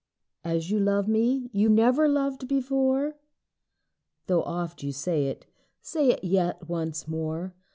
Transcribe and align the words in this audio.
WIFE 0.43 0.55
As 0.55 0.71
you 0.71 0.79
love 0.79 1.07
me, 1.07 1.47
you 1.53 1.69
never 1.69 2.07
loved 2.07 2.47
before? 2.47 3.17
Though 4.25 4.41
oft 4.41 4.81
you 4.81 4.91
say 4.91 5.27
it, 5.27 5.45
say 5.79 6.09
it 6.09 6.23
yet 6.23 6.67
once 6.67 7.07
more. 7.07 7.53